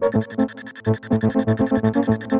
[0.00, 0.20] ハハ
[1.10, 2.39] ハハ。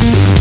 [0.00, 0.37] Thank